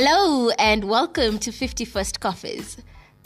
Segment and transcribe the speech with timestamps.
[0.00, 2.76] Hello and welcome to 51st Coffees.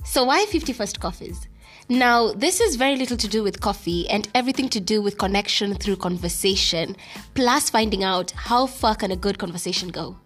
[0.07, 1.47] So, why 51st Coffees?
[1.91, 5.75] Now, this is very little to do with coffee and everything to do with connection
[5.75, 6.97] through conversation,
[7.35, 10.17] plus finding out how far can a good conversation go.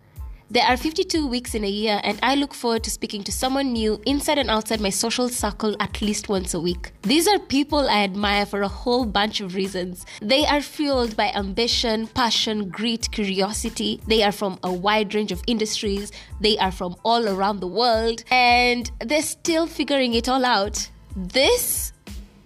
[0.48, 3.72] There are 52 weeks in a year, and I look forward to speaking to someone
[3.72, 6.92] new inside and outside my social circle at least once a week.
[7.02, 10.06] These are people I admire for a whole bunch of reasons.
[10.22, 14.00] They are fueled by ambition, passion, grit, curiosity.
[14.06, 16.12] They are from a wide range of industries.
[16.40, 20.88] They are from all around the world, and they're still figuring it all out.
[21.16, 21.92] This,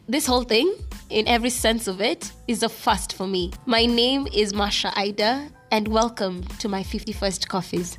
[0.09, 0.75] this whole thing,
[1.11, 3.53] in every sense of it, is a first for me.
[3.67, 7.98] My name is Masha Ida, and welcome to my 51st Coffees.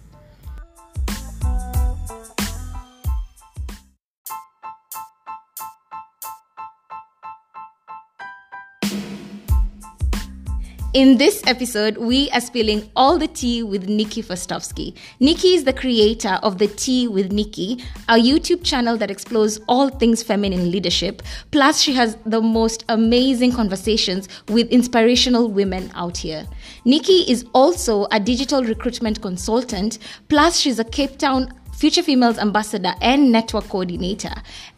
[10.93, 14.93] In this episode, we are spilling all the tea with Nikki Fostovsky.
[15.21, 19.87] Nikki is the creator of The Tea with Nikki, a YouTube channel that explores all
[19.87, 21.21] things feminine leadership.
[21.51, 26.45] Plus, she has the most amazing conversations with inspirational women out here.
[26.83, 32.93] Nikki is also a digital recruitment consultant, plus, she's a Cape Town Future Females Ambassador
[33.01, 34.33] and Network Coordinator.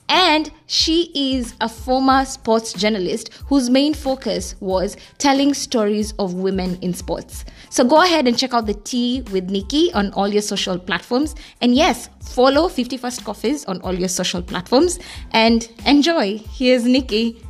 [0.09, 6.78] And she is a former sports journalist whose main focus was telling stories of women
[6.82, 7.46] in sports.
[7.70, 11.36] So go ahead and check out the tea with Nikki on all your social platforms.
[11.62, 15.00] And yes, follow 51st Coffees on all your social platforms
[15.31, 16.38] and enjoy.
[16.38, 17.42] Here's Nikki.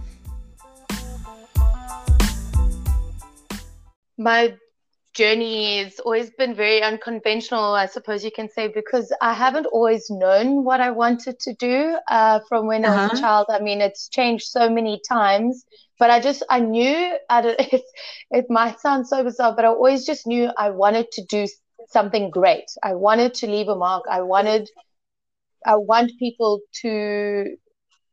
[4.18, 4.56] My
[5.14, 10.09] journey has always been very unconventional, I suppose you can say, because I haven't always
[10.09, 12.94] known what I wanted to do uh, from when uh-huh.
[12.94, 13.22] I was a uh-huh.
[13.22, 13.47] child.
[13.50, 15.66] I mean, it's changed so many times,
[16.00, 17.84] but I just, I knew, I don't, it,
[18.31, 21.47] it might sound so bizarre, but I always just knew I wanted to do
[21.89, 22.66] something great.
[22.81, 24.06] I wanted to leave a mark.
[24.09, 24.69] I wanted,
[25.66, 27.56] I want people to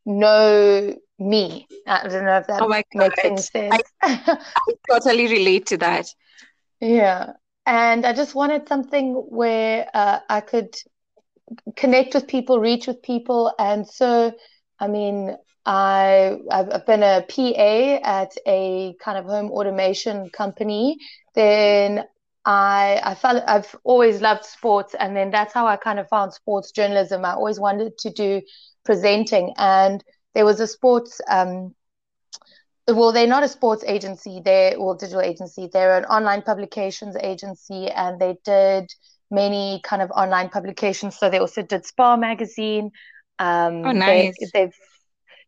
[0.06, 1.66] know me.
[1.86, 2.88] I don't know if that oh makes
[3.24, 3.50] any sense.
[3.54, 3.80] I,
[4.38, 6.06] I totally relate to that.
[6.80, 7.32] Yeah.
[7.66, 10.74] And I just wanted something where uh, I could
[11.76, 13.52] connect with people, reach with people.
[13.58, 14.32] And so,
[14.78, 15.36] I mean,
[15.66, 20.98] I, I've been a PA at a kind of home automation company.
[21.34, 22.04] Then
[22.44, 24.94] I, I felt I've always loved sports.
[24.98, 27.24] And then that's how I kind of found sports journalism.
[27.24, 28.42] I always wanted to do
[28.84, 29.52] presenting.
[29.58, 30.02] And
[30.34, 31.74] there was a sports um,
[32.88, 37.88] well they're not a sports agency they're well digital agency they're an online publications agency
[37.88, 38.90] and they did
[39.30, 41.16] many kind of online publications.
[41.16, 42.90] So they also did spa magazine
[43.38, 44.34] um oh, nice.
[44.52, 44.74] they, have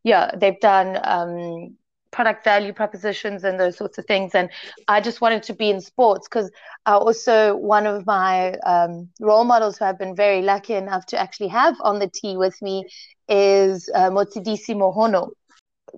[0.02, 1.76] yeah they've done um
[2.10, 4.34] product value propositions and those sorts of things.
[4.34, 4.48] And
[4.88, 6.50] i just wanted to be in sports because
[6.86, 11.48] also one of my um, role models who i've been very lucky enough to actually
[11.48, 12.84] have on the tea with me
[13.28, 15.30] is uh, motsidisi mohono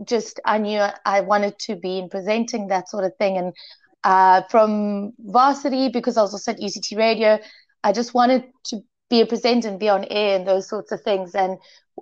[0.05, 3.37] just I knew I wanted to be in presenting that sort of thing.
[3.37, 3.53] And
[4.03, 7.39] uh, from varsity, because I was also at UCT Radio,
[7.83, 11.03] I just wanted to be a presenter and be on air and those sorts of
[11.03, 11.35] things.
[11.35, 11.59] And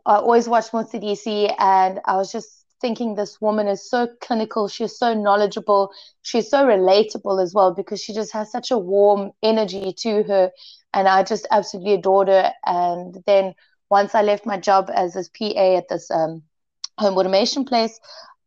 [0.07, 4.69] I always watched Motsidisi, and I was just thinking this woman is so clinical.
[4.69, 5.91] She's so knowledgeable.
[6.23, 10.51] She's so relatable as well because she just has such a warm energy to her.
[10.93, 12.53] And I just absolutely adored her.
[12.67, 13.55] And then
[13.89, 16.43] once I left my job as this PA at this um,
[17.03, 17.99] home automation place,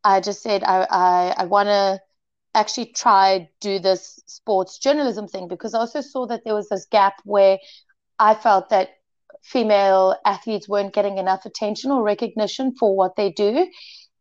[0.04, 2.00] I just said I I, I want to
[2.56, 6.86] actually try do this sports journalism thing because I also saw that there was this
[6.90, 7.58] gap where
[8.18, 8.90] I felt that
[9.44, 13.68] female athletes weren't getting enough attention or recognition for what they do.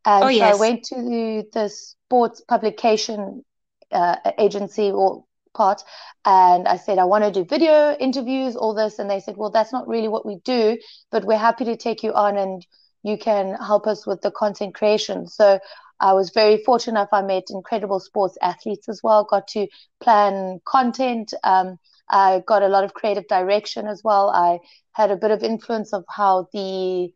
[0.05, 0.51] And oh, yes.
[0.51, 3.45] so I went to the sports publication
[3.91, 5.25] uh, agency or
[5.55, 5.83] part
[6.25, 8.99] and I said, I want to do video interviews, all this.
[8.99, 10.77] And they said, well, that's not really what we do,
[11.11, 12.67] but we're happy to take you on and
[13.05, 15.29] you can help us with the content creation.
[15.29, 15.61] So
[16.01, 17.11] I was very fortunate enough.
[17.13, 19.69] I met incredible sports athletes as well, got to
[20.03, 21.33] plan content.
[21.45, 21.79] Um,
[22.11, 24.31] I got a lot of creative direction as well.
[24.31, 24.59] I
[24.93, 27.13] had a bit of influence of how the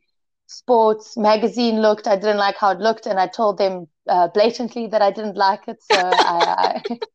[0.46, 2.06] sports magazine looked.
[2.06, 5.36] I didn't like how it looked, and I told them uh, blatantly that I didn't
[5.36, 5.82] like it.
[5.82, 7.00] So I, I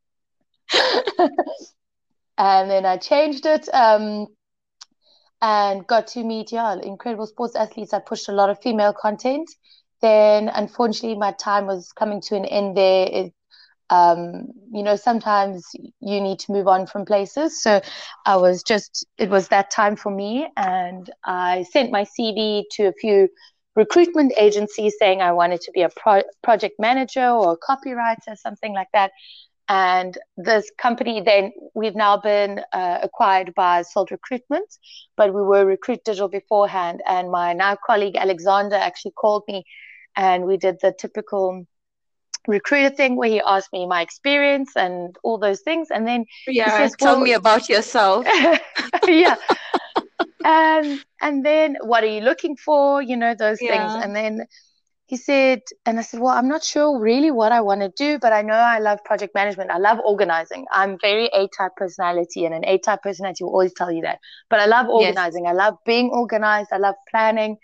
[2.37, 3.67] and then I changed it.
[3.73, 4.27] Um,
[5.43, 7.93] and got to meet yeah incredible sports athletes.
[7.93, 9.49] I pushed a lot of female content.
[10.01, 13.07] Then unfortunately my time was coming to an end there.
[13.11, 13.33] It,
[13.89, 15.67] um, you know, sometimes
[15.99, 17.61] you need to move on from places.
[17.61, 17.81] So
[18.25, 20.47] I was just, it was that time for me.
[20.57, 23.27] And I sent my CV to a few
[23.75, 28.73] recruitment agencies saying I wanted to be a pro- project manager or a copywriter, something
[28.73, 29.11] like that.
[29.69, 34.67] And this company, then we've now been uh, acquired by Salt Recruitment,
[35.15, 37.01] but we were Recruit Digital beforehand.
[37.07, 39.63] And my now colleague Alexander actually called me,
[40.15, 41.65] and we did the typical
[42.47, 45.89] recruiter thing where he asked me my experience and all those things.
[45.91, 48.27] And then yeah, says, tell well, me about yourself.
[49.07, 49.35] yeah.
[50.43, 53.01] and and then what are you looking for?
[53.01, 53.71] You know, those Yeah.
[53.71, 53.95] things.
[53.95, 54.45] And then
[55.07, 58.19] he said, and I said, Well, I'm not sure really what I want to do,
[58.19, 59.69] but I know I love project management.
[59.69, 60.65] I love organizing.
[60.71, 64.19] I'm very A type personality, and an A type personality will always tell you that.
[64.49, 65.45] But I love organizing.
[65.45, 66.69] I love being organized.
[66.71, 67.57] I love planning.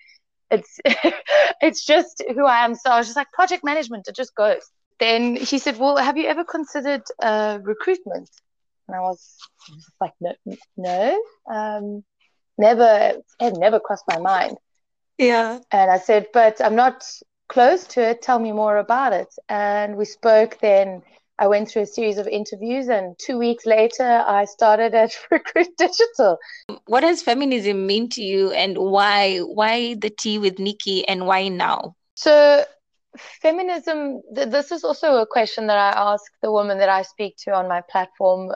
[0.52, 0.80] It's
[1.62, 2.76] it's just who I am.
[2.76, 4.08] So I was just like project management.
[4.08, 4.62] It just goes.
[5.00, 8.30] Then he said, "Well, have you ever considered uh, recruitment?"
[8.88, 9.38] And I was,
[9.70, 10.34] I was just like, "No,
[10.76, 12.04] no, um,
[12.58, 13.14] never.
[13.40, 14.58] It had never crossed my mind."
[15.20, 15.60] Yeah.
[15.72, 17.04] And I said, but I'm not
[17.50, 18.22] close to it.
[18.22, 19.28] Tell me more about it.
[19.50, 20.58] And we spoke.
[20.62, 21.04] Then
[21.38, 25.68] I went through a series of interviews, and two weeks later, I started at Recruit
[25.78, 26.38] Digital.
[26.86, 31.50] What does feminism mean to you and why why the tea with Nikki and why
[31.50, 31.96] now?
[32.16, 32.64] So,
[33.18, 37.36] feminism, th- this is also a question that I ask the women that I speak
[37.44, 38.52] to on my platform.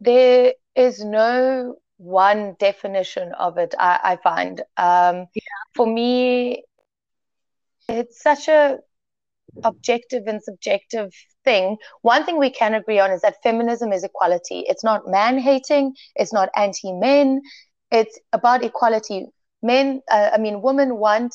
[0.00, 4.62] There is no one definition of it, I, I find.
[4.76, 5.26] Um,
[5.74, 6.64] For me,
[7.88, 8.78] it's such a
[9.64, 11.10] objective and subjective
[11.44, 11.76] thing.
[12.02, 14.64] One thing we can agree on is that feminism is equality.
[14.66, 17.40] It's not man hating, it's not anti men,
[17.90, 19.26] it's about equality.
[19.62, 21.34] Men, uh, I mean, women want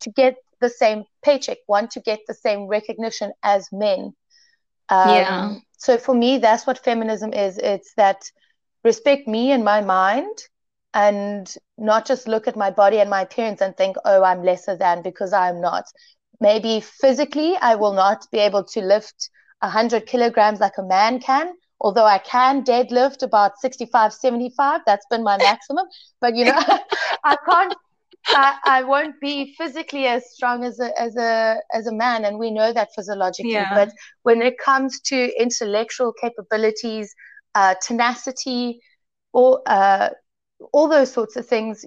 [0.00, 4.14] to get the same paycheck, want to get the same recognition as men.
[4.88, 5.54] Um, Yeah.
[5.78, 7.58] So for me, that's what feminism is.
[7.58, 8.22] It's that
[8.84, 10.36] respect me and my mind
[10.94, 14.76] and not just look at my body and my appearance and think, oh, I'm lesser
[14.76, 15.84] than because I'm not.
[16.40, 19.30] Maybe physically, I will not be able to lift
[19.60, 24.80] 100 kilograms like a man can, although I can deadlift about 65, 75.
[24.86, 25.86] That's been my maximum.
[26.20, 26.58] But, you know,
[27.24, 27.74] I can't.
[28.28, 32.38] I, I won't be physically as strong as a as a as a man, and
[32.38, 33.52] we know that physiologically.
[33.52, 33.74] Yeah.
[33.74, 33.92] But
[34.24, 37.14] when it comes to intellectual capabilities,
[37.54, 38.80] uh, tenacity,
[39.32, 40.10] or uh,
[40.72, 41.84] all those sorts of things.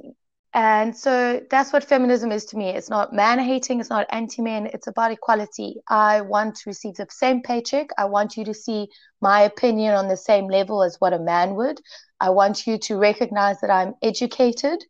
[0.55, 2.69] And so that's what feminism is to me.
[2.69, 5.77] It's not man hating, it's not anti men, it's about equality.
[5.89, 7.87] I want to receive the same paycheck.
[7.97, 8.87] I want you to see
[9.19, 11.79] my opinion on the same level as what a man would.
[12.19, 14.83] I want you to recognize that I'm educated.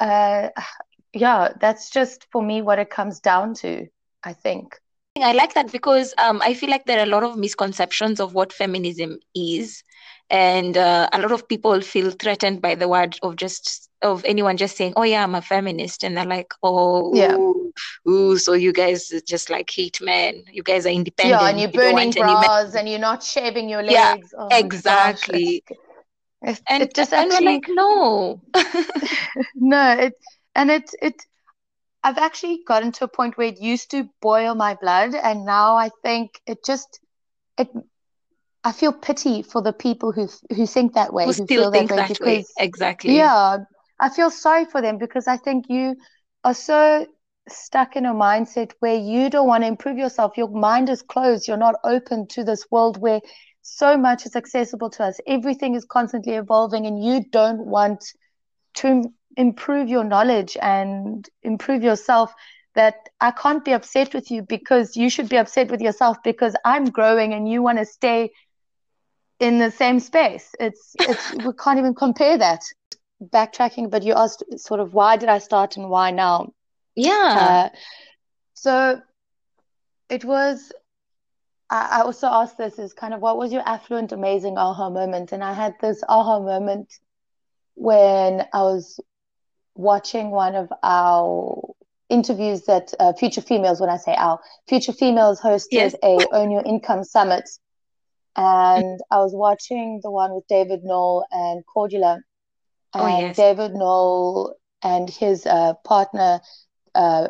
[0.00, 0.48] Uh,
[1.12, 3.86] yeah, that's just for me what it comes down to,
[4.24, 4.76] I think.
[5.20, 8.34] I like that because um, I feel like there are a lot of misconceptions of
[8.34, 9.82] what feminism is,
[10.30, 14.56] and uh, a lot of people feel threatened by the word of just of anyone
[14.56, 17.36] just saying, "Oh yeah, I'm a feminist," and they're like, "Oh, Yeah.
[17.36, 17.72] ooh,
[18.08, 20.44] ooh, so you guys just like hate men.
[20.50, 21.40] You guys are independent.
[21.42, 24.34] Yeah, and you're burning men." bras and you're not shaving your Yeah, legs.
[24.36, 25.64] Oh my gosh, exactly.
[25.68, 25.78] it's-
[26.42, 28.40] it's- And it just and we're actually like, no.
[29.54, 30.14] no, it
[30.54, 31.14] and it it
[32.02, 35.76] I've actually gotten to a point where it used to boil my blood, and now
[35.76, 37.00] I think it just
[37.58, 37.68] it
[38.64, 41.70] I feel pity for the people who who think that way, Who who still feel
[41.72, 42.44] that think way that way?
[42.58, 43.12] Exactly.
[43.12, 43.58] yeah,
[44.00, 45.96] I feel sorry for them because I think you
[46.44, 47.06] are so
[47.48, 50.36] stuck in a mindset where you don't want to improve yourself.
[50.36, 51.46] Your mind is closed.
[51.48, 53.20] You're not open to this world where
[53.62, 55.20] so much is accessible to us.
[55.26, 58.04] Everything is constantly evolving, and you don't want
[58.74, 59.04] to
[59.36, 62.32] improve your knowledge and improve yourself.
[62.74, 66.56] That I can't be upset with you because you should be upset with yourself because
[66.64, 68.30] I'm growing and you want to stay
[69.42, 70.54] in the same space.
[70.58, 72.62] It's it's we can't even compare that.
[73.22, 76.52] Backtracking, but you asked sort of why did I start and why now?
[76.96, 77.68] Yeah.
[77.72, 77.76] Uh,
[78.54, 79.00] so
[80.08, 80.72] it was.
[81.70, 85.32] I, I also asked this is kind of what was your affluent, amazing aha moment?
[85.32, 86.98] And I had this aha moment
[87.74, 89.00] when I was
[89.74, 91.74] watching one of our
[92.08, 94.38] interviews that uh, Future Females, when I say our,
[94.68, 95.94] Future Females hosted Yes.
[96.02, 97.48] a Own Your Income Summit.
[98.36, 102.20] And I was watching the one with David Knoll and Cordula.
[102.94, 103.36] Oh, And yes.
[103.36, 106.40] David Knoll and his uh, partner
[106.94, 107.28] uh,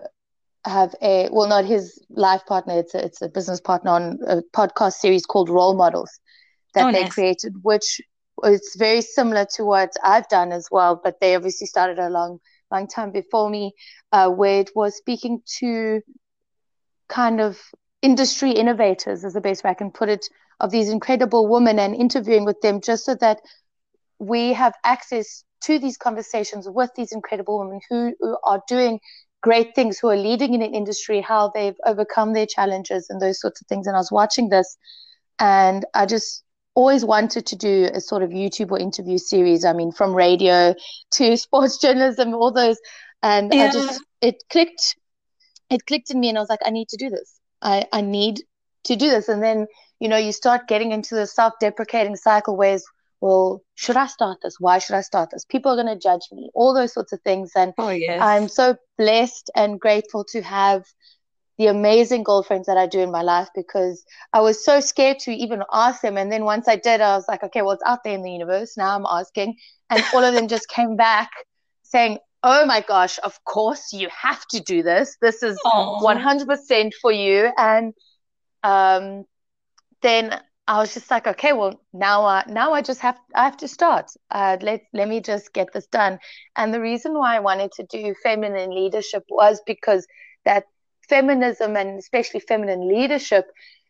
[0.64, 4.42] have a, well, not his life partner, it's a, it's a business partner on a
[4.56, 6.10] podcast series called Role Models
[6.74, 7.14] that Oh, they nice.
[7.14, 8.00] created, which
[8.42, 12.40] it's very similar to what I've done as well, but they obviously started a long,
[12.70, 13.74] long time before me,
[14.12, 16.00] uh, where it was speaking to
[17.08, 17.60] kind of
[18.00, 20.28] industry innovators, is the best way I can put it,
[20.60, 23.40] of these incredible women and interviewing with them just so that
[24.18, 29.00] we have access to these conversations with these incredible women who, who are doing
[29.42, 33.40] great things, who are leading in an industry, how they've overcome their challenges and those
[33.40, 33.86] sorts of things.
[33.86, 34.76] And I was watching this
[35.38, 36.44] And I just
[36.74, 39.64] always wanted to do a sort of YouTube or interview series.
[39.64, 40.74] I mean, from radio
[41.12, 42.78] to sports journalism, all those.
[43.22, 43.64] And yeah.
[43.64, 44.96] I just, it clicked,
[45.70, 46.28] it clicked in me.
[46.28, 47.38] And I was like, I need to do this.
[47.60, 48.40] I, I need
[48.84, 49.28] to do this.
[49.28, 49.66] And then,
[50.00, 52.78] you know, you start getting into the self deprecating cycle where
[53.22, 54.56] well, should I start this?
[54.58, 55.44] Why should I start this?
[55.44, 57.52] People are going to judge me, all those sorts of things.
[57.54, 58.20] And oh, yes.
[58.20, 60.84] I'm so blessed and grateful to have
[61.58, 65.32] the amazing girlfriends that I do in my life because I was so scared to
[65.32, 66.16] even ask them.
[66.16, 68.30] And then once I did, I was like, okay, well, it's out there in the
[68.30, 68.76] universe.
[68.76, 69.56] Now I'm asking.
[69.90, 71.30] And all of them just came back
[71.82, 75.16] saying, oh my gosh, of course you have to do this.
[75.20, 76.00] This is Aww.
[76.00, 77.52] 100% for you.
[77.56, 77.92] And
[78.62, 79.24] um,
[80.00, 83.56] then I was just like, okay, well now, I now I just have I have
[83.58, 84.10] to start.
[84.30, 86.18] Uh, let let me just get this done.
[86.56, 90.06] And the reason why I wanted to do feminine leadership was because
[90.44, 90.64] that
[91.08, 93.46] feminism and especially feminine leadership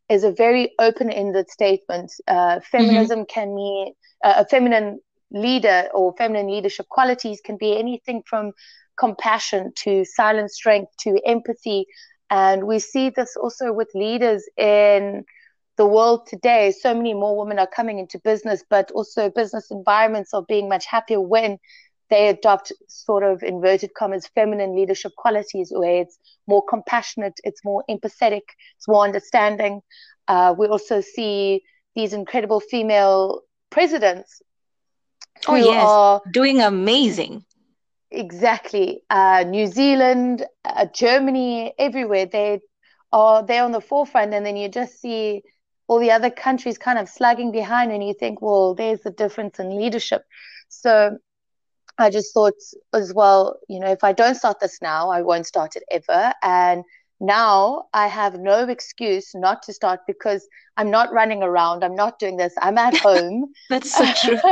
[0.09, 2.12] is a very open-ended statement.
[2.26, 3.35] Uh, feminism mm-hmm.
[3.35, 5.00] can mean uh, a feminine
[5.31, 8.52] leader or feminine leadership qualities can be anything from
[8.97, 11.87] compassion to silent strength to empathy,
[12.31, 15.25] and we see this also with leaders in
[15.76, 20.35] the world today, so many more women are coming into business, but also business environments
[20.35, 21.59] are being much happier when
[22.12, 27.83] they adopt sort of inverted commas feminine leadership qualities where it's more compassionate, it's more
[27.88, 28.42] empathetic,
[28.76, 29.81] it's more understanding.
[30.28, 31.62] Uh, we also see
[31.97, 33.40] these incredible female
[33.71, 34.42] presidents
[35.49, 35.85] oh, yes.
[35.88, 37.47] are doing amazing.
[38.11, 39.02] Exactly.
[39.09, 42.26] Uh, New Zealand, uh, Germany, everywhere.
[42.26, 42.61] They
[43.11, 45.42] are they're on the forefront, and then you just see
[45.87, 49.59] all the other countries kind of slugging behind and you think well there's the difference
[49.59, 50.23] in leadership
[50.69, 51.19] so
[51.99, 52.54] i just thought
[52.92, 56.32] as well you know if i don't start this now i won't start it ever.
[56.42, 56.84] And
[57.20, 60.46] now i have no excuse not to start because
[60.76, 61.84] i'm not running around.
[61.84, 62.54] I'm not doing this.
[62.61, 63.52] I'm at home.
[63.68, 64.38] That's so true.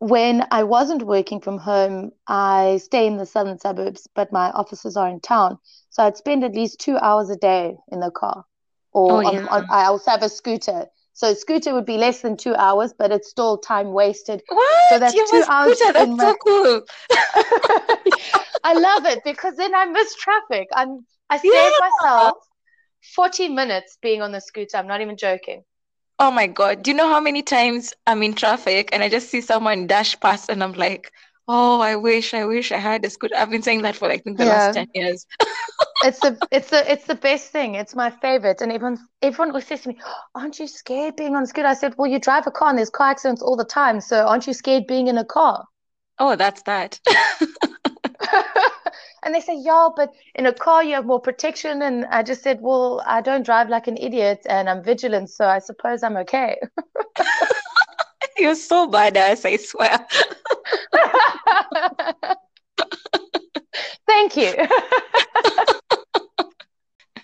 [0.00, 4.96] When i wasn't working from home i stay in the southern suburbs but my offices
[4.96, 5.58] are in town.
[5.90, 8.44] So i'd spend at least two hours a day in the car
[8.92, 9.40] or oh, yeah.
[9.40, 10.86] on, on, I also have a scooter.
[11.18, 14.40] So scooter would be less than two hours, but it's still time wasted.
[14.46, 14.92] What?
[14.92, 15.76] So that's you two hours.
[15.76, 15.92] Scooter?
[15.92, 16.24] That's my...
[16.24, 16.82] so cool.
[18.62, 20.68] I love it because then I miss traffic.
[20.72, 21.70] I'm I save yeah.
[21.80, 22.36] myself
[23.16, 24.76] 40 minutes being on the scooter.
[24.76, 25.64] I'm not even joking.
[26.20, 26.84] Oh my god.
[26.84, 30.20] Do you know how many times I'm in traffic and I just see someone dash
[30.20, 31.10] past and I'm like,
[31.48, 33.36] oh, I wish, I wish I had a scooter.
[33.36, 34.44] I've been saying that for like the yeah.
[34.44, 35.26] last 10 years
[36.04, 37.74] it's the it's the it's the best thing.
[37.74, 38.60] It's my favorite.
[38.60, 39.98] And everyone everyone always says to me,
[40.34, 42.78] "Aren't you scared being on a scooter?" I said, "Well, you drive a car and
[42.78, 44.00] there's car accidents all the time.
[44.00, 45.64] So aren't you scared being in a car?"
[46.18, 47.00] Oh, that's that.
[49.22, 52.42] and they say, "Yeah, but in a car you have more protection." And I just
[52.42, 56.16] said, "Well, I don't drive like an idiot, and I'm vigilant, so I suppose I'm
[56.18, 56.56] okay."
[58.38, 60.06] You're so badass, I swear.
[64.06, 64.54] Thank you.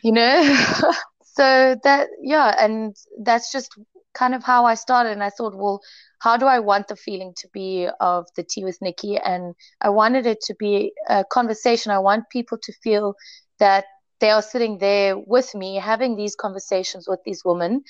[0.02, 0.56] You know
[1.24, 3.70] so that yeah and that's just
[4.12, 5.80] kind of how i started and i thought well
[6.20, 9.16] how do i want the feeling to be of the tea with nikki?
[9.16, 11.90] And i wanted it to be a conversation.
[11.90, 13.14] I want people to feel
[13.58, 13.86] that
[14.20, 17.82] they are sitting there with me having these conversations with these women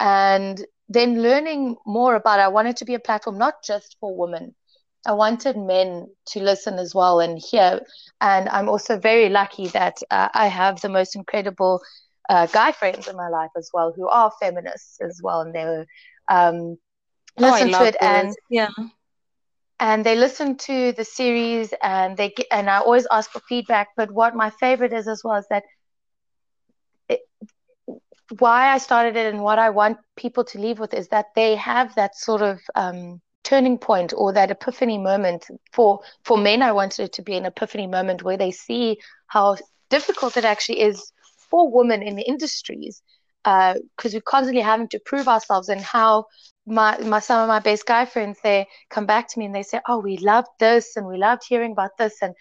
[0.00, 4.54] and then learning more about i wanted to be a platform not just for women
[5.06, 7.80] I wanted men to listen as well and hear.
[8.20, 11.80] And I'm also very lucky that uh, I have the most incredible
[12.28, 15.40] uh, guy friends in my life as well who are feminists as well.
[15.40, 15.84] And they
[16.28, 16.78] um,
[17.36, 18.68] listen oh, to it and yeah.
[19.80, 23.88] And they listen to the series and they get, and I always ask for feedback.
[23.96, 25.64] But what my favorite is as well is that
[27.08, 27.20] it,
[28.38, 31.56] why I started it and what I want people to leave with is that they
[31.56, 36.72] have that sort of um, turning point or that epiphany moment for for men i
[36.72, 39.56] wanted it to be an epiphany moment where they see how
[39.90, 41.12] difficult it actually is
[41.50, 43.02] for women in the industries
[43.44, 46.24] because uh, we're constantly having to prove ourselves and how
[46.64, 49.64] my, my some of my best guy friends they come back to me and they
[49.64, 52.14] say oh we loved this and we loved hearing about this.
[52.22, 52.34] And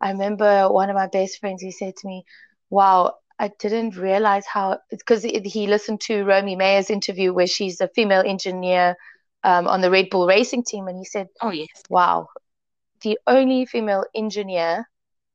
[0.00, 2.24] i remember one of my best friends he said to me
[2.70, 7.88] wow I didn't realize how because he listened to Romy Mayer's interview where she's a
[7.88, 8.96] female engineer
[9.44, 12.28] um, on the Red Bull racing team, and he said, "Oh yes, wow,
[13.02, 14.88] the only female engineer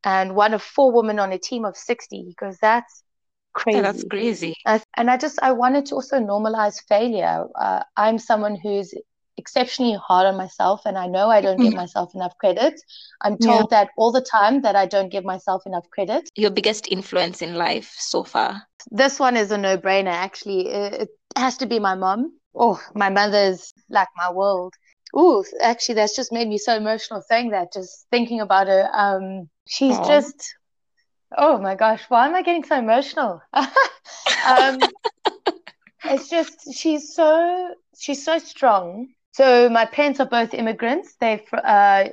[0.04, 2.18] and one of four women on a team of sixty.
[2.24, 3.04] He goes, that's
[3.54, 3.78] crazy.
[3.78, 4.56] Yeah, that's crazy.
[4.66, 7.46] And I just I wanted to also normalize failure.
[7.60, 8.94] Uh, I'm someone who's
[9.38, 12.80] exceptionally hard on myself and I know I don't give myself enough credit.
[13.22, 13.86] I'm told yeah.
[13.86, 16.30] that all the time that I don't give myself enough credit.
[16.36, 18.62] Your biggest influence in life so far?
[18.92, 20.68] This one is a no-brainer actually.
[20.68, 24.74] It has to be my mom oh, my mother's like my world.
[25.14, 27.74] Oh, actually, that's just made me so emotional saying that.
[27.74, 28.90] Just thinking about her.
[28.94, 30.08] Um, she's Aww.
[30.08, 30.56] just.
[31.36, 33.42] Oh my gosh, why am I getting so emotional?
[33.54, 34.80] um,
[36.06, 39.08] it's just she's so she's so strong.
[39.32, 41.16] So my parents are both immigrants.
[41.20, 42.10] They're uh,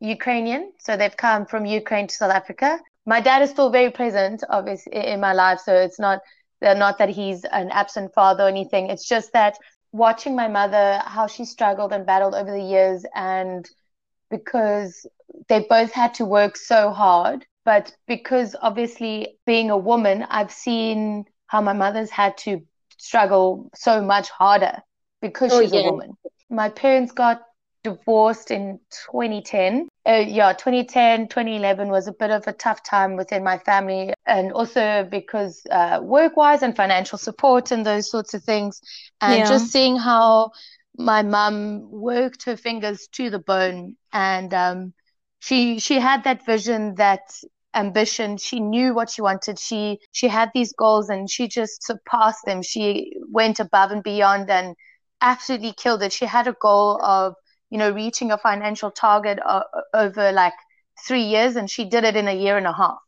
[0.00, 2.78] Ukrainian, so they've come from Ukraine to South Africa.
[3.06, 5.60] My dad is still very present, obviously, in my life.
[5.64, 6.20] So it's not
[6.62, 8.90] not that he's an absent father or anything.
[8.90, 9.56] It's just that
[9.92, 13.68] watching my mother, how she struggled and battled over the years, and
[14.30, 15.06] because
[15.48, 21.24] they both had to work so hard, but because obviously being a woman, I've seen
[21.46, 22.62] how my mother's had to
[22.96, 24.78] struggle so much harder
[25.20, 25.80] because oh, she's yeah.
[25.80, 26.16] a woman.
[26.48, 27.42] My parents got
[27.82, 28.78] divorced in
[29.12, 29.88] 2010.
[30.06, 34.52] Uh, yeah, 2010, 2011 was a bit of a tough time within my family, and
[34.52, 38.80] also because uh, work wise and financial support and those sorts of things.
[39.20, 39.48] And yeah.
[39.48, 40.52] just seeing how
[40.96, 44.92] my mum worked her fingers to the bone and um,
[45.38, 47.22] she she had that vision that
[47.74, 52.44] ambition she knew what she wanted she she had these goals and she just surpassed
[52.44, 54.74] them she went above and beyond and
[55.20, 57.34] absolutely killed it she had a goal of
[57.70, 59.62] you know, reaching a financial target uh,
[59.94, 60.52] over like
[61.06, 62.98] three years, and she did it in a year and a half.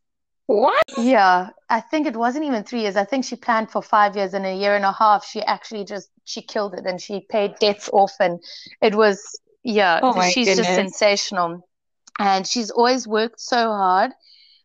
[0.47, 0.85] What?
[0.97, 2.97] Yeah, I think it wasn't even three years.
[2.97, 5.85] I think she planned for five years, and a year and a half, she actually
[5.85, 8.41] just she killed it, and she paid debts off, and
[8.81, 9.21] it was
[9.65, 10.67] yeah, oh she's goodness.
[10.67, 11.69] just sensational,
[12.19, 14.13] and she's always worked so hard.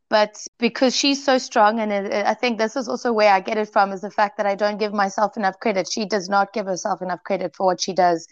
[0.10, 3.42] But because she's so strong, and it, it, I think this is also where I
[3.42, 5.90] get it from, is the fact that I don't give myself enough credit.
[5.92, 8.28] She does not give herself enough credit for what she does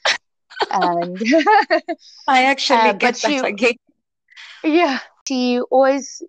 [0.69, 1.21] and
[2.27, 3.75] I actually uh, get that again.
[4.63, 6.21] Yeah, she always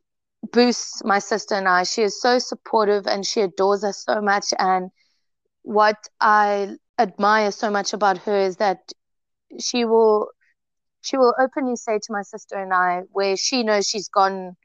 [0.52, 1.84] boosts my sister and I.
[1.84, 4.46] She is so supportive and she adores us so much.
[4.58, 4.90] And
[5.62, 8.78] what I admire so much about her is that
[9.60, 10.28] she will
[11.02, 14.56] she will openly say to my sister and I where she knows she's gone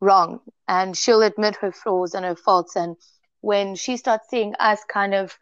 [0.00, 2.96] wrong and she'll admit her flaws and her faults and
[3.40, 5.36] when she starts seeing us kind of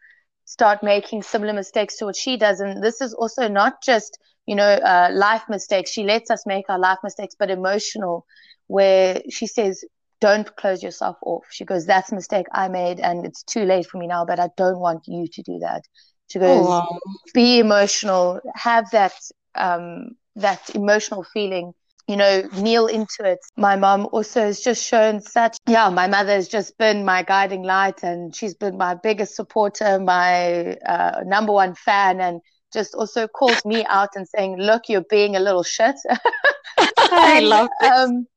[0.47, 2.61] start making similar mistakes to what she does.
[2.61, 5.91] And this is also not just, you know, uh, life mistakes.
[5.91, 8.25] She lets us make our life mistakes, but emotional,
[8.67, 9.83] where she says,
[10.21, 11.43] don't close yourself off.
[11.51, 14.39] She goes, that's a mistake I made and it's too late for me now, but
[14.39, 15.81] I don't want you to do that.
[16.29, 16.99] She goes, oh, wow.
[17.33, 19.13] be emotional, have that,
[19.55, 21.73] um, that emotional feeling
[22.07, 23.39] you know, kneel into it.
[23.57, 27.63] My mom also has just shown such, yeah, my mother has just been my guiding
[27.63, 32.41] light and she's been my biggest supporter, my uh, number one fan, and
[32.73, 35.95] just also calls me out and saying, look, you're being a little shit.
[36.77, 37.91] I love it.
[37.91, 38.27] Um,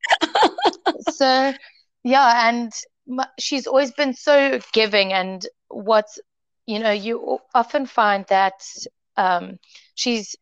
[1.13, 1.53] so,
[2.03, 2.73] yeah, and
[3.07, 5.13] my, she's always been so giving.
[5.13, 6.19] And what's,
[6.67, 8.55] you know, you often find that
[9.17, 9.59] um,
[9.95, 10.35] she's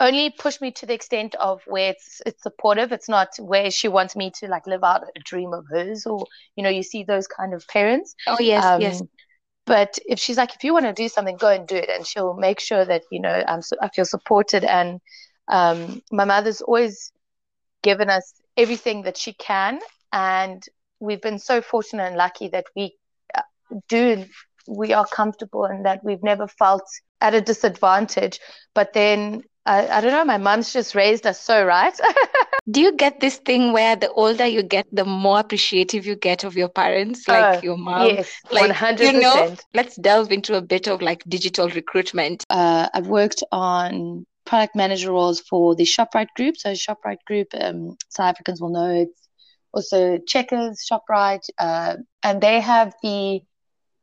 [0.00, 2.92] only push me to the extent of where it's it's supportive.
[2.92, 6.26] It's not where she wants me to like live out a dream of hers, or
[6.56, 8.14] you know, you see those kind of parents.
[8.26, 9.02] Oh yes, um, yes.
[9.66, 12.06] But if she's like, if you want to do something, go and do it, and
[12.06, 14.64] she'll make sure that you know I'm I feel supported.
[14.64, 15.00] And
[15.48, 17.12] um, my mother's always
[17.82, 19.80] given us everything that she can,
[20.12, 20.62] and
[21.00, 22.96] we've been so fortunate and lucky that we
[23.34, 23.42] uh,
[23.88, 24.24] do
[24.68, 26.84] we are comfortable and that we've never felt
[27.20, 28.38] at a disadvantage.
[28.74, 31.98] But then I, I don't know, my mom's just raised us so right.
[32.70, 36.44] Do you get this thing where the older you get, the more appreciative you get
[36.44, 38.08] of your parents, like uh, your mom?
[38.08, 39.00] Yes, like, 100%.
[39.00, 42.44] You know, let's delve into a bit of like digital recruitment.
[42.50, 46.56] Uh, I've worked on product manager roles for the ShopRite group.
[46.56, 49.28] So ShopRite group, um, South Africans will know it's
[49.72, 53.40] also Checkers, ShopRite, uh, and they have the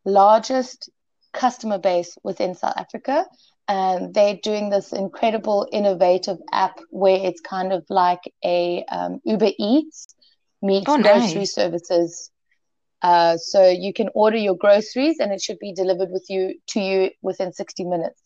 [0.06, 0.89] largest
[1.36, 3.26] customer base within South Africa
[3.67, 9.52] and they're doing this incredible innovative app where it's kind of like a um, Uber
[9.58, 10.08] Eats
[10.62, 11.54] meets oh, grocery nice.
[11.54, 12.32] services.
[13.02, 16.80] Uh, so you can order your groceries and it should be delivered with you to
[16.80, 18.21] you within 60 minutes.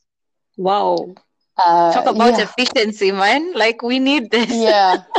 [0.57, 1.15] Wow.
[1.57, 2.43] Uh, Talk about yeah.
[2.43, 3.53] efficiency, man.
[3.53, 4.51] Like we need this.
[4.51, 5.03] yeah.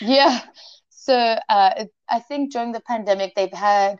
[0.00, 0.40] Yeah.
[0.88, 3.98] So uh, I think during the pandemic, they've had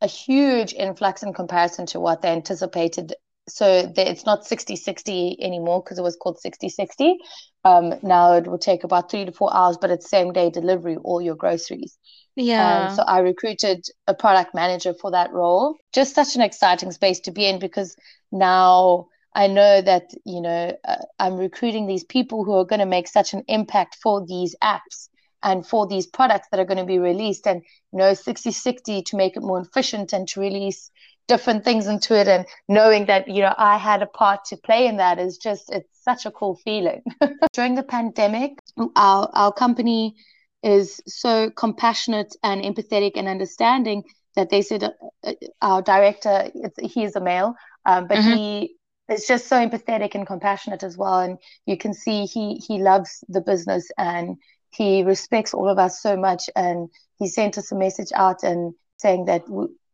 [0.00, 3.14] a huge influx in comparison to what they anticipated.
[3.48, 7.18] So it's not 60 60 anymore because it was called 60 60
[7.64, 10.96] um, now it will take about three to four hours but it's same day delivery
[10.96, 11.96] all your groceries.
[12.34, 12.88] Yeah.
[12.88, 15.76] so i recruited a product manager for that role.
[15.92, 17.96] Just such an exciting space to be in because
[18.32, 22.86] now i know that you know uh, i'm recruiting these people who are going to
[22.86, 25.08] make such an impact for these apps
[25.42, 29.02] and for these products that are going to be released and you know 60 60
[29.02, 30.90] to make it more efficient and to release
[31.28, 34.86] different things into it and knowing that you know i had a part to play
[34.86, 37.02] in that is just it's such a cool feeling
[37.52, 38.52] during the pandemic
[38.96, 40.14] our our company
[40.62, 44.02] is so compassionate and empathetic and understanding
[44.36, 44.90] that they said uh,
[45.24, 46.50] uh our director
[46.82, 47.54] he is a male
[47.86, 48.36] um, but mm-hmm.
[48.36, 48.76] he
[49.08, 53.24] is just so empathetic and compassionate as well and you can see he he loves
[53.28, 54.36] the business and
[54.76, 58.74] he respects all of us so much and he sent us a message out and
[58.98, 59.42] saying that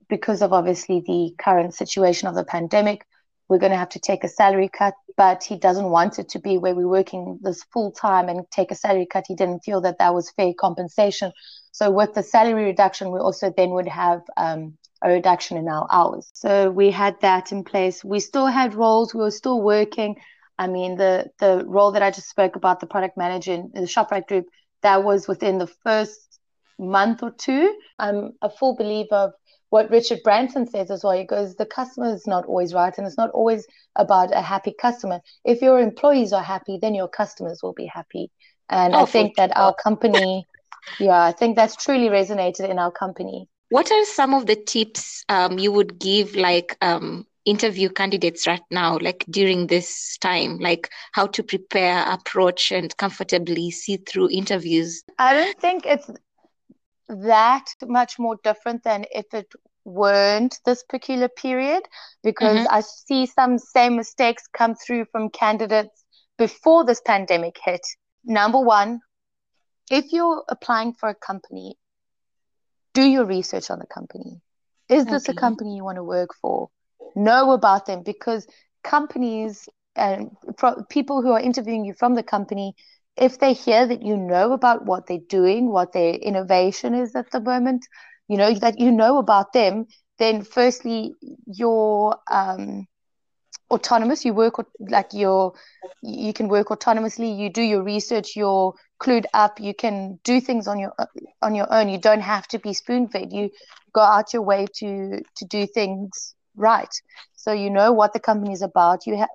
[0.09, 3.07] because of obviously the current situation of the pandemic,
[3.49, 4.95] we're going to have to take a salary cut.
[5.16, 8.71] But he doesn't want it to be where we're working this full time and take
[8.71, 9.25] a salary cut.
[9.29, 11.33] He didn't feel that that was fair compensation.
[11.73, 15.87] So with the salary reduction, we also then would have um, a reduction in our
[15.92, 16.31] hours.
[16.33, 18.03] So we had that in place.
[18.03, 19.14] We still had roles.
[19.14, 20.16] We were still working.
[20.59, 23.81] I mean, the the role that I just spoke about, the product manager in the
[23.83, 24.47] Shoprite Group,
[24.83, 26.38] that was within the first
[26.79, 27.75] month or two.
[27.99, 29.33] I'm a full believer of
[29.71, 31.16] what Richard Branson says as well.
[31.16, 33.66] He goes, the customer is not always right, and it's not always
[33.97, 35.21] about a happy customer.
[35.45, 38.31] If your employees are happy, then your customers will be happy.
[38.68, 40.47] And oh, I think that our company,
[41.01, 43.49] yeah, I think that's truly resonated in our company.
[43.71, 48.62] What are some of the tips um, you would give, like um, interview candidates right
[48.70, 55.02] now, like during this time, like how to prepare, approach, and comfortably see through interviews?
[55.18, 56.11] I don't think it's
[57.09, 59.52] that much more different than if it
[59.85, 61.83] weren't this peculiar period
[62.22, 62.74] because mm-hmm.
[62.74, 66.05] I see some same mistakes come through from candidates
[66.38, 67.85] before this pandemic hit.
[68.24, 69.00] Number one,
[69.90, 71.76] if you're applying for a company,
[72.94, 74.40] do your research on the company.
[74.88, 75.37] Is this okay.
[75.37, 76.68] a company you want to work for?
[77.14, 78.46] Know about them because
[78.83, 80.31] companies and
[80.88, 82.75] people who are interviewing you from the company
[83.16, 87.31] if they hear that you know about what they're doing, what their innovation is at
[87.31, 87.87] the moment,
[88.29, 89.87] you know, that you know about them,
[90.18, 91.14] then firstly,
[91.46, 92.87] you're um,
[93.70, 94.25] autonomous.
[94.25, 95.53] You work like you're,
[96.03, 97.37] you can work autonomously.
[97.37, 98.37] You do your research.
[98.37, 99.61] You're clued up.
[99.61, 100.92] You can do things on your
[101.42, 101.88] on your own.
[101.88, 103.33] You don't have to be spoon fed.
[103.33, 103.51] You
[103.92, 106.95] go out your way to to do things right.
[107.35, 109.07] So you know what the company is about.
[109.07, 109.29] You ha-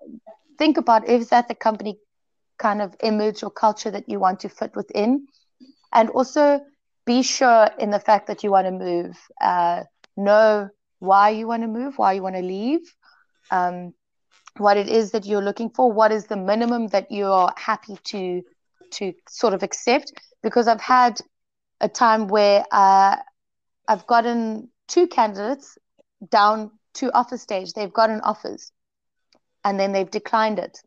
[0.57, 1.97] think about is that the company
[2.57, 5.27] kind of image or culture that you want to fit within.
[5.93, 6.61] And also
[7.05, 9.17] be sure in the fact that you want to move.
[9.41, 9.83] Uh,
[10.15, 12.81] know why you want to move, why you want to leave,
[13.51, 13.93] um,
[14.57, 18.41] what it is that you're looking for, what is the minimum that you're happy to
[18.89, 20.11] to sort of accept.
[20.41, 21.19] Because I've had
[21.81, 23.17] a time where uh,
[23.87, 25.77] I've gotten two candidates
[26.29, 27.73] down to offer stage.
[27.73, 28.71] They've gotten offers,
[29.63, 30.77] and then they've declined it.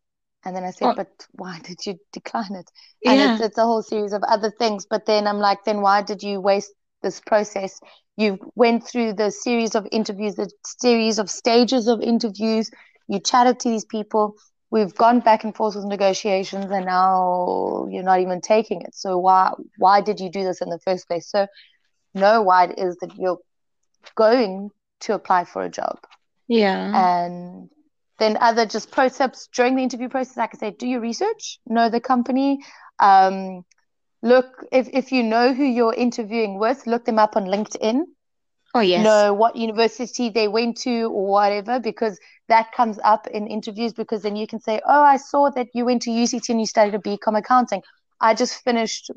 [0.45, 0.95] And then I said, oh.
[0.95, 2.71] but why did you decline it?
[3.05, 3.35] And yeah.
[3.35, 4.87] it's, it's a whole series of other things.
[4.89, 7.79] But then I'm like, then why did you waste this process?
[8.17, 12.71] You went through the series of interviews, the series of stages of interviews.
[13.07, 14.37] You chatted to these people.
[14.71, 18.95] We've gone back and forth with negotiations, and now you're not even taking it.
[18.95, 21.29] So why why did you do this in the first place?
[21.29, 21.49] So
[22.15, 23.39] know why it is that you're
[24.15, 24.71] going
[25.01, 25.99] to apply for a job.
[26.49, 26.93] Yeah.
[26.95, 27.71] And
[28.19, 31.59] then other just pro tips during the interview process, like I say, do your research,
[31.67, 32.61] know the company.
[32.99, 33.65] Um,
[34.23, 38.03] look, if, if you know who you're interviewing with, look them up on LinkedIn.
[38.75, 39.03] Oh, yes.
[39.03, 43.93] Know what university they went to or whatever, because that comes up in interviews.
[43.93, 46.67] Because then you can say, Oh, I saw that you went to UCT and you
[46.67, 47.83] studied a BCom accounting.
[48.21, 49.11] I just finished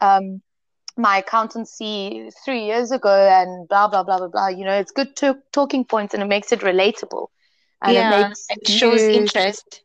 [0.00, 0.42] um,
[0.96, 4.48] my accountancy three years ago and blah, blah, blah, blah, blah.
[4.48, 7.28] You know, it's good to- talking points and it makes it relatable.
[7.82, 9.82] And yeah, it makes it shows you, interest.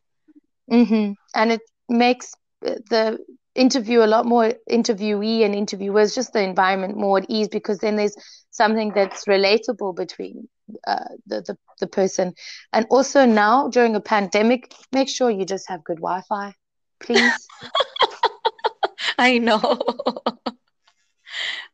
[0.70, 3.18] Mm-hmm, and it makes the
[3.54, 7.96] interview a lot more interviewee and interviewers just the environment more at ease because then
[7.96, 8.14] there's
[8.50, 10.48] something that's relatable between
[10.86, 12.34] uh, the, the the person.
[12.72, 16.54] And also now during a pandemic make sure you just have good wi-fi
[17.00, 17.46] please.
[19.18, 19.60] I know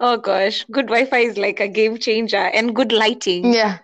[0.00, 3.78] oh gosh good wi-fi is like a game changer and good lighting yeah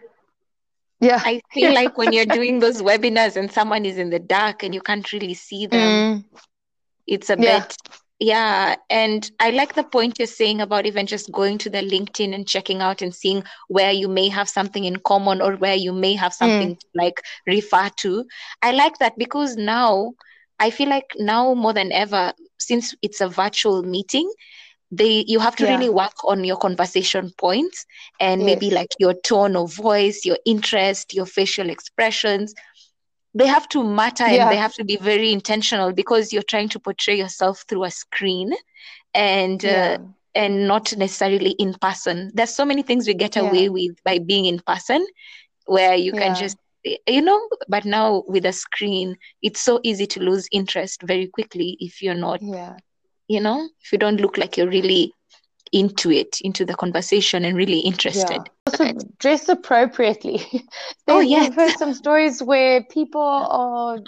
[1.03, 1.23] yeah.
[1.25, 4.75] I feel like when you're doing those webinars and someone is in the dark and
[4.75, 6.25] you can't really see them, mm.
[7.07, 7.61] it's a yeah.
[7.61, 7.75] bit
[8.23, 12.35] yeah, and I like the point you're saying about even just going to the LinkedIn
[12.35, 15.91] and checking out and seeing where you may have something in common or where you
[15.91, 16.79] may have something mm.
[16.79, 18.27] to like refer to.
[18.61, 20.13] I like that because now
[20.59, 24.31] I feel like now more than ever, since it's a virtual meeting,
[24.91, 25.77] they you have to yeah.
[25.77, 27.87] really work on your conversation points
[28.19, 28.47] and yes.
[28.47, 32.55] maybe like your tone of voice your interest your facial expressions
[33.35, 34.43] they have to matter yeah.
[34.43, 37.91] and they have to be very intentional because you're trying to portray yourself through a
[37.91, 38.53] screen
[39.15, 39.97] and uh, yeah.
[40.01, 44.19] uh, and not necessarily in person there's so many things we get away with by
[44.19, 45.05] being in person
[45.67, 46.57] where you can just
[47.07, 51.77] you know but now with a screen it's so easy to lose interest very quickly
[51.81, 52.77] if you're not Yeah.
[53.35, 55.13] You know if you don't look like you're really
[55.73, 58.85] into it into the conversation and really interested Also,
[59.25, 60.39] dress appropriately.
[61.09, 61.47] Oh, There's- yes.
[61.47, 63.99] I've heard some stories where people are,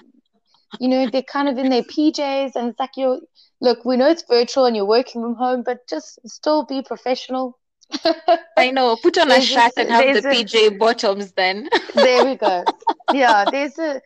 [0.80, 3.20] you know, they're kind of in their PJs, and it's like you're,
[3.60, 7.58] look, we know it's virtual and you're working from home, but just still be professional.
[8.64, 12.36] i know put on a shirt and have the a- pj bottoms then There we
[12.36, 12.64] go.
[13.12, 14.00] Yeah, there's a,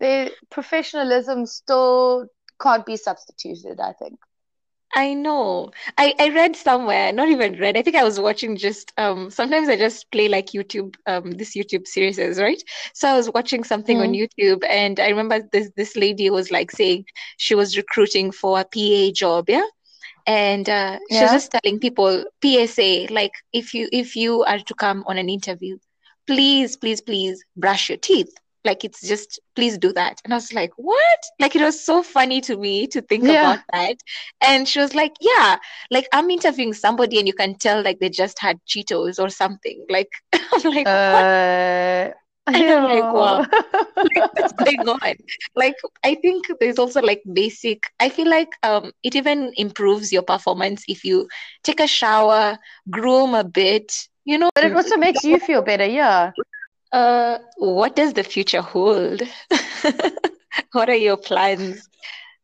[0.00, 2.26] there, professionalism still
[2.60, 4.18] can't be substituted, I think.
[4.96, 5.72] I know.
[5.98, 7.76] I, I read somewhere, not even read.
[7.76, 11.56] I think I was watching just um sometimes I just play like YouTube um this
[11.56, 12.62] YouTube series, right?
[12.94, 16.72] So I was watching something on YouTube and I remember this this lady was like
[16.72, 17.04] saying
[17.38, 19.66] she was recruiting for a PA job, yeah?
[20.26, 21.38] And uh she was Yeah.
[21.38, 25.78] just telling people PSA, like if you if you are to come on an interview,
[26.26, 28.34] please, please, please brush your teeth.
[28.66, 30.20] Like it's just please do that.
[30.24, 31.20] And I was like, what?
[31.40, 33.40] Like it was so funny to me to think Yeah.
[33.40, 33.96] about that.
[34.42, 35.56] And she was like, Yeah,
[35.90, 39.86] like I'm interviewing somebody and you can tell like they just had Cheetos or something.
[39.90, 42.12] Like I'm like, what Uh,
[42.54, 43.40] And I'm like, wow.
[44.14, 44.26] yeah.
[44.32, 45.14] what's going on?
[45.54, 50.22] Like I think there's also like basic I feel like um it even improves your
[50.22, 51.28] performance if you
[51.64, 52.58] take a shower,
[52.90, 53.92] groom a bit,
[54.24, 54.50] you know.
[54.54, 56.32] But it also makes you feel better, yeah.
[56.92, 59.22] Uh what does the future hold?
[60.72, 61.88] What are your plans?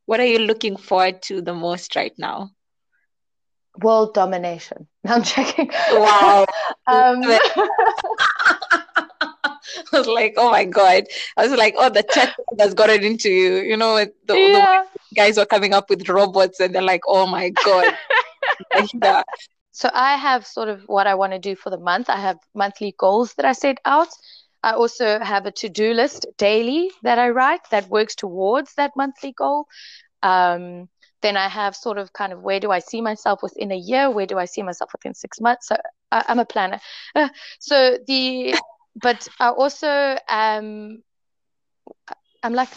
[0.07, 2.50] What are you looking forward to the most right now?
[3.83, 4.87] World domination.
[5.07, 5.70] I'm checking.
[5.92, 6.46] Wow.
[6.88, 7.22] Um,
[9.92, 11.05] I was like, oh my God.
[11.37, 13.57] I was like, oh, the tech has gotten into you.
[13.57, 17.50] You know, the, the guys were coming up with robots and they're like, oh my
[17.64, 17.94] God.
[19.72, 22.11] So I have sort of what I want to do for the month.
[22.11, 24.08] I have monthly goals that I set out.
[24.62, 29.32] I also have a to-do list daily that I write that works towards that monthly
[29.32, 29.66] goal.
[30.22, 30.88] Um,
[31.22, 34.11] then I have sort of kind of where do I see myself within a year?
[34.11, 35.68] Where do I see myself within six months?
[35.68, 35.76] So
[36.11, 36.80] I, I'm a planner.
[37.14, 38.54] Uh, so the,
[38.94, 41.02] but I also am,
[42.42, 42.68] I'm like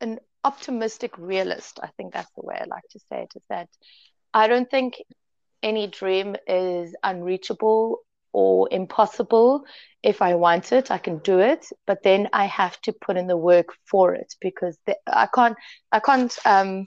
[0.00, 1.80] an optimistic realist.
[1.82, 3.32] I think that's the way I like to say it.
[3.34, 3.68] Is that
[4.34, 5.02] I don't think
[5.62, 8.00] any dream is unreachable
[8.32, 9.64] or impossible.
[10.02, 13.26] If I want it, I can do it, but then I have to put in
[13.26, 15.56] the work for it because the, I can't.
[15.90, 16.36] I can't.
[16.44, 16.86] Um,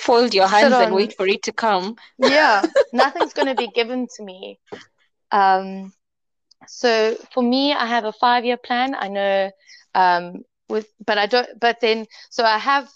[0.00, 1.96] Fold your hands and wait for it to come.
[2.18, 4.58] yeah, nothing's going to be given to me.
[5.30, 5.92] Um,
[6.66, 8.94] so for me, I have a five-year plan.
[8.94, 9.50] I know,
[9.94, 11.48] um, with, but I don't.
[11.58, 12.88] But then, so I have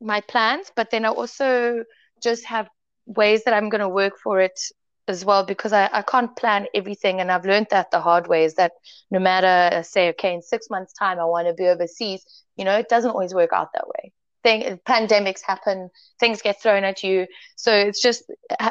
[0.00, 1.84] my plans, but then I also
[2.22, 2.68] just have
[3.06, 4.60] ways that I'm going to work for it
[5.08, 7.20] as well because I, I can't plan everything.
[7.20, 8.72] And I've learned that the hard way is that
[9.10, 12.24] no matter, uh, say, okay, in six months' time, I want to be overseas,
[12.56, 14.12] you know, it doesn't always work out that way.
[14.42, 15.90] Thing, pandemics happen,
[16.20, 17.26] things get thrown at you.
[17.56, 18.24] So it's just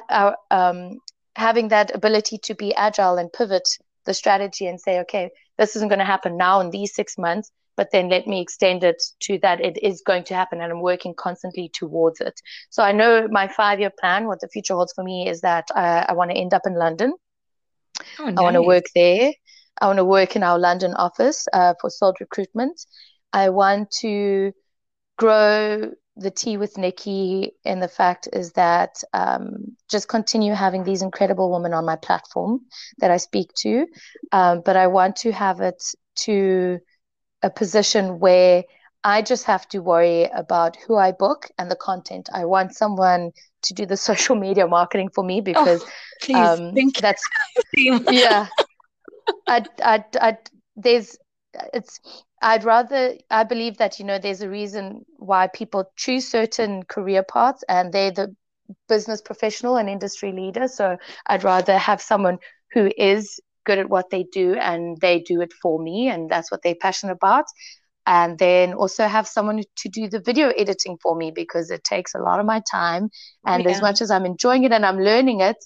[0.10, 1.00] uh, um,
[1.36, 3.68] having that ability to be agile and pivot
[4.06, 7.52] the strategy and say, okay, this isn't going to happen now in these six months,
[7.78, 10.82] but then let me extend it to that it is going to happen and I'm
[10.82, 12.40] working constantly towards it.
[12.70, 15.68] So I know my five year plan, what the future holds for me is that
[15.76, 17.14] I, I want to end up in London.
[18.20, 19.34] Oh, I want to work there.
[19.82, 22.80] I want to work in our London office uh, for Salt recruitment.
[23.34, 24.54] I want to
[25.18, 27.52] grow the tea with Nikki.
[27.66, 32.62] And the fact is that um, just continue having these incredible women on my platform
[33.00, 33.86] that I speak to.
[34.32, 35.84] Um, but I want to have it
[36.20, 36.80] to
[37.46, 38.64] a position where
[39.04, 42.28] I just have to worry about who I book and the content.
[42.34, 43.32] I want someone
[43.64, 45.90] to do the social media marketing for me because Oh,
[46.22, 47.24] please, um, thank that's
[48.10, 48.48] yeah.
[49.48, 50.38] I i i
[50.76, 51.18] there's
[51.74, 52.00] it's
[52.42, 57.24] i'd rather i believe that you know there's a reason why people choose certain career
[57.24, 58.36] paths and they're the
[58.90, 60.68] business professional and industry leader.
[60.68, 62.40] So i'd rather have someone
[62.74, 66.52] who is good at what they do and they do it for me and that's
[66.52, 67.46] what they're passionate about
[68.08, 72.14] and then also have someone to do the video editing for me because it takes
[72.16, 73.10] a lot of my time
[73.46, 75.58] and as much as i'm enjoying it and i'm learning it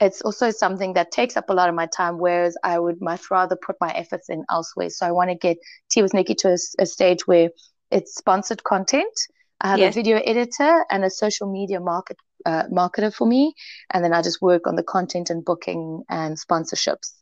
[0.00, 3.30] it's also something that takes up a lot of my time, whereas I would much
[3.30, 4.90] rather put my efforts in elsewhere.
[4.90, 5.58] So I want to get
[5.90, 7.50] Tea with Nikki to a stage where
[7.90, 9.12] it's sponsored content.
[9.60, 9.84] I have Yes.
[9.84, 13.54] a video editor and a social media market uh, marketer for me,
[13.92, 17.12] and then I just work on the content and booking and sponsorships.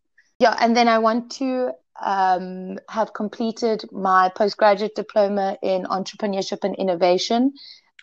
[0.40, 6.74] Yeah, and then I want to um, have completed my postgraduate diploma in entrepreneurship and
[6.76, 7.52] innovation.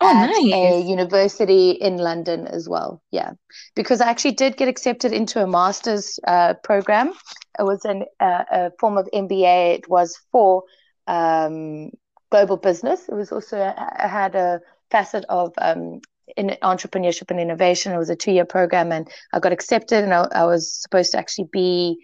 [0.00, 3.02] Oh, at a university in London as well.
[3.10, 3.32] Yeah,
[3.74, 7.12] because I actually did get accepted into a master's uh, program.
[7.58, 9.74] It was an, uh, a form of MBA.
[9.74, 10.62] It was for
[11.08, 11.90] um,
[12.30, 13.08] global business.
[13.08, 14.60] It was also I had a
[14.92, 16.00] facet of um,
[16.36, 17.92] in entrepreneurship and innovation.
[17.92, 21.18] It was a two-year program, and I got accepted, and I, I was supposed to
[21.18, 21.98] actually be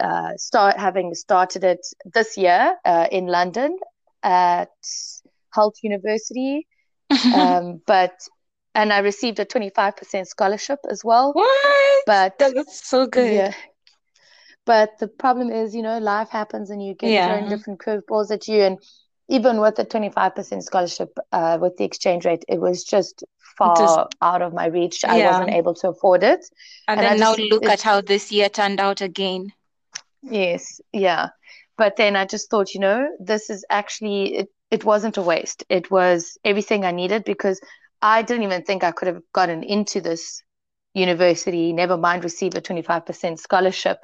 [0.00, 3.78] uh, start having started it this year uh, in London
[4.22, 4.70] at
[5.54, 6.66] Hult University
[7.32, 8.12] um, but
[8.74, 11.34] and I received a 25% scholarship as well.
[11.34, 12.04] what?
[12.04, 13.30] But That's so good.
[13.30, 13.52] yeah,
[14.64, 17.48] but the problem is, you know, life happens and you get thrown Yeah.
[17.48, 18.62] different curveballs at you.
[18.62, 18.78] And
[19.28, 23.24] even with the 25% scholarship, uh, with the exchange rate, it was just
[23.58, 25.04] far Just out of my reach.
[25.04, 26.44] I wasn't able to afford it.
[26.88, 29.52] And And I then now look at how this year turned out again.
[30.30, 31.28] Yes, yeah.
[31.78, 35.64] But then I just thought, you know, this is actually, it, it wasn't a waste.
[35.68, 37.60] It was everything I needed because
[38.02, 40.42] I didn't even think I could have gotten into this
[40.94, 43.98] university, never mind receive a 25% scholarship.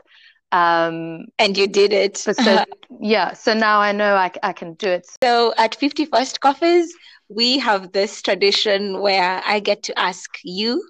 [0.52, 2.18] Um, And you did it.
[2.18, 2.62] so,
[3.00, 5.06] yeah, so now I know I, I can do it.
[5.22, 6.92] So at 51st Coffees,
[7.28, 10.82] we have this tradition where I get to ask you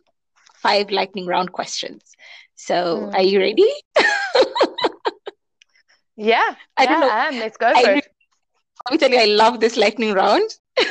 [0.54, 2.02] five lightning round questions.
[2.56, 3.14] So Mm.
[3.14, 3.72] are you ready?
[6.16, 7.10] Yeah, I don't know.
[7.10, 7.38] I am.
[7.38, 8.06] Let's go I for really, it.
[8.86, 10.50] let me tell you, I love this lightning round.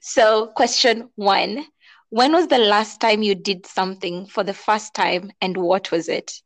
[0.00, 1.66] So question one,
[2.10, 6.08] when was the last time you did something for the first time and what was
[6.08, 6.42] it?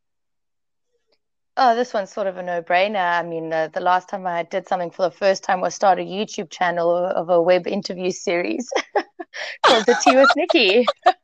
[1.56, 3.20] Oh, this one's sort of a no-brainer.
[3.20, 6.00] I mean, uh, the last time I did something for the first time was start
[6.00, 8.68] a YouTube channel of a web interview series
[9.64, 10.86] called The Tea with Nikki.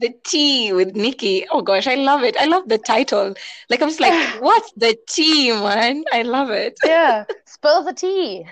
[0.00, 1.46] The tea with Nikki.
[1.50, 2.36] Oh gosh, I love it.
[2.38, 3.34] I love the title.
[3.68, 6.04] Like I'm just like, what's the tea, man?
[6.12, 6.78] I love it.
[6.84, 8.46] Yeah, spill the tea.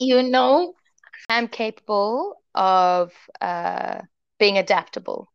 [0.00, 0.74] You know?
[1.28, 4.02] I'm capable of uh,
[4.38, 5.28] being adaptable.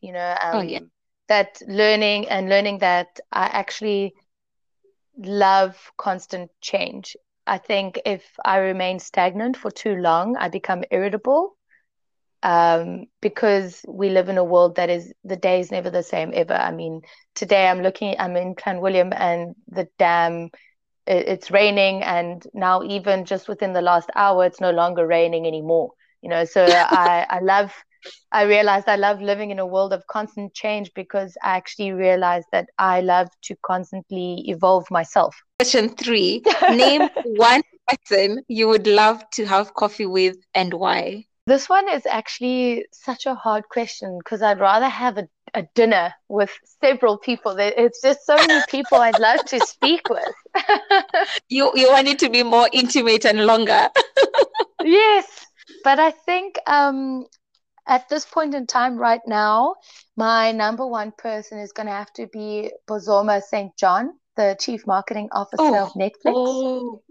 [0.00, 0.80] You know, Oh yeah.
[1.28, 4.14] That learning and learning that I actually
[5.18, 7.16] love constant change.
[7.46, 11.54] I think if I remain stagnant for too long, I become irritable.
[12.42, 16.30] Um, because we live in a world that is the day is never the same
[16.34, 16.54] ever.
[16.54, 17.02] I mean,
[17.34, 20.50] today I'm looking, I'm in Clanwilliam and the dam,
[21.06, 25.46] it, it's raining, and now even just within the last hour, it's no longer raining
[25.46, 25.92] anymore.
[26.22, 27.72] You know, so I I love,
[28.32, 32.46] I realized I love living in a world of constant change because I actually realized
[32.52, 35.34] that I love to constantly evolve myself.
[35.58, 41.24] Question three, name one person you would love to have coffee with and why.
[41.46, 46.12] This one is actually such a hard question because I'd rather have a, a dinner
[46.28, 46.50] with
[46.82, 47.54] several people.
[47.54, 50.34] There- It's just so many people I'd love to speak with.
[51.48, 53.88] You you want it to be more intimate and longer.
[54.84, 55.26] Yes,
[55.84, 57.26] but I think um,
[57.88, 59.76] at this point in time right now,
[60.16, 63.76] my number one person is going to have to be Bozoma St.
[63.76, 66.34] John, the Chief Marketing Officer Oh, of Netflix.
[66.36, 67.02] oh,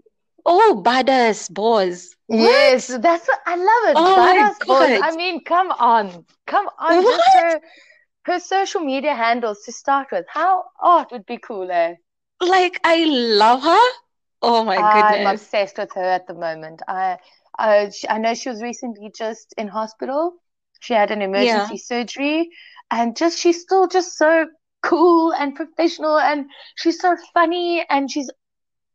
[0.46, 2.14] oh, badass boss.
[2.28, 3.96] Yes, that's what I love it.
[3.96, 5.02] Oh my Badass boss.
[5.02, 6.24] I mean, come on.
[6.46, 7.02] Come on.
[7.02, 7.20] What?
[7.34, 7.60] her
[8.24, 10.26] her social media handles to start with.
[10.28, 11.94] How oh, it would be cool, eh?
[12.40, 13.84] Like I love her.
[14.42, 15.26] Oh my goodness.
[15.26, 16.82] I'm obsessed with her at the moment.
[16.86, 17.18] I
[17.58, 20.34] I sh- I know she was recently just in hospital.
[20.80, 21.24] She had an Yeah.
[21.24, 22.50] emergency surgery,
[22.90, 24.46] and just she's still just so
[24.82, 28.30] cool and professional, and she's so funny, and she's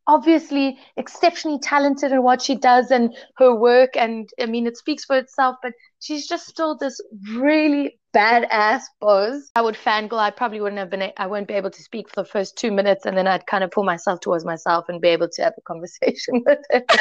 [0.05, 3.95] obviously exceptionally talented in what she does and her work.
[3.95, 6.99] And I mean, it speaks for itself, but she's just still this
[7.31, 9.49] really badass boss.
[9.55, 10.19] I would fangirl.
[10.19, 12.71] I probably wouldn't have been, I wouldn't be able to speak for the first two
[12.71, 15.53] minutes, and then I'd kind of pull myself towards myself and be able to have
[15.57, 16.83] a conversation with her.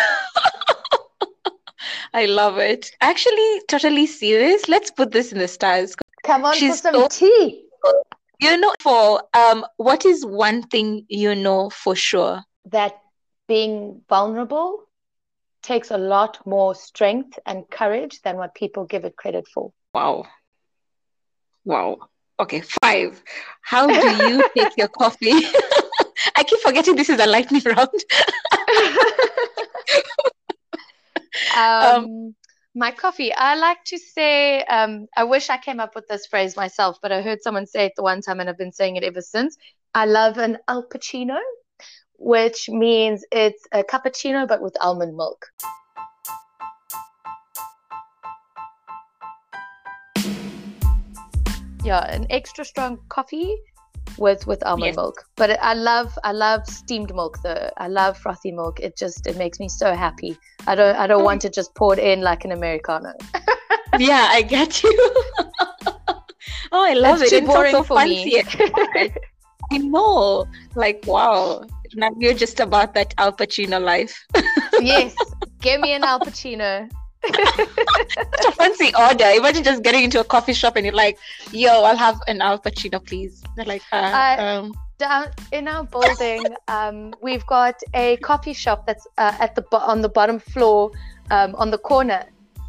[2.15, 2.91] I love it.
[3.01, 4.69] Actually totally see this.
[4.69, 5.95] Let's put this in the stars.
[6.25, 7.65] Come on for She's some so, tea.
[8.41, 12.43] you know, for um, what is one thing you know for sure?
[12.67, 12.99] That
[13.49, 14.85] being vulnerable
[15.63, 19.73] takes a lot more strength and courage than what people give it credit for.
[19.95, 20.27] Wow.
[21.65, 21.99] Wow.
[22.41, 23.23] Okay, five.
[23.61, 23.95] How do
[24.27, 25.31] you take your coffee?
[26.37, 27.89] I keep forgetting this is a lightning round.
[31.57, 32.35] Um, Um,
[32.75, 33.33] my coffee.
[33.35, 37.13] I like to say, um, I wish I came up with this phrase myself, but
[37.13, 39.57] I heard someone say it the one time and I've been saying it ever since.
[39.95, 41.39] I love an Al Pacino,
[42.19, 45.47] which means it's a cappuccino but with almond milk.
[51.85, 53.55] Yeah, an extra strong coffee
[54.19, 54.97] with with almond Yes.
[54.97, 55.25] milk.
[55.37, 57.71] But I love I love steamed milk though.
[57.79, 58.81] I love frothy milk.
[58.81, 60.37] It just it makes me so happy.
[60.67, 61.25] I don't I don't Mm.
[61.25, 63.13] want it just poured in like an americano.
[63.99, 64.91] yeah, I get you.
[66.73, 67.39] oh, I love It's it.
[67.41, 68.43] too It's boring so for fancy.
[68.97, 69.13] me.
[69.73, 70.47] I know.
[70.75, 71.65] Like, wow.
[71.95, 74.15] Now you're just about that Al Pacino life.
[74.81, 75.15] yes,
[75.61, 76.91] give me an Al Pacino.
[78.37, 79.25] Such a fancy order.
[79.35, 81.17] Imagine just getting into a coffee shop and you're like,
[81.53, 83.43] yo, I'll have an Al Pacino, please.
[83.57, 88.87] They're like, uh, I- um, Down in our building, um, we've got a coffee shop
[88.87, 90.91] that's uh, at the bo- on the bottom floor,
[91.31, 92.25] um, on the corner.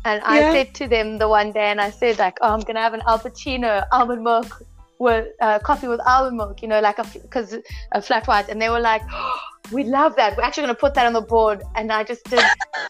[0.06, 0.52] And I Yeah.
[0.54, 3.04] said to them the one day, and I said like, "Oh, I'm gonna have an
[3.08, 4.62] Al Pacino almond milk
[5.00, 7.56] with uh, coffee with almond milk, you know, like a because
[7.92, 9.40] a flat white." And they were like, oh,
[9.72, 10.36] "We love that.
[10.36, 12.44] We're actually gonna put that on the board." And I just did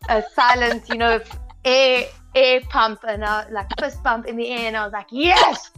[0.09, 1.20] a silent, you know,
[1.66, 2.05] air
[2.36, 5.72] air pump and uh, like fist bump in the air, and I was like, "Yes,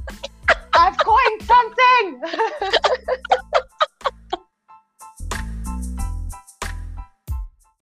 [0.73, 2.21] I've coined something."